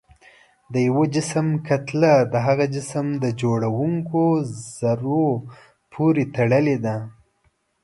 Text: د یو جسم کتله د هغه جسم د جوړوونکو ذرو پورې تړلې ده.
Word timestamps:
د 0.73 0.75
یو 0.87 0.99
جسم 1.15 1.47
کتله 1.67 2.13
د 2.33 2.35
هغه 2.47 2.65
جسم 2.75 3.05
د 3.23 3.25
جوړوونکو 3.41 4.23
ذرو 4.79 5.25
پورې 5.93 6.23
تړلې 6.35 6.77
ده. 6.85 6.97